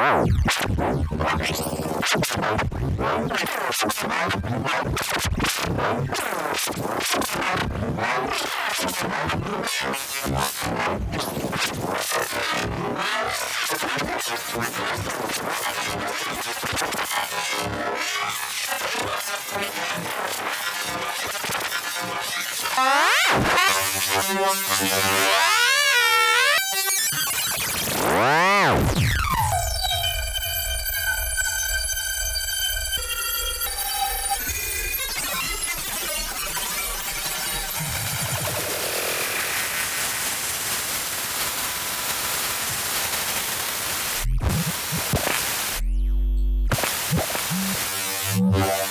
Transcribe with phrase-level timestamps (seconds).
[0.00, 0.24] Ah!
[48.58, 48.88] Bye.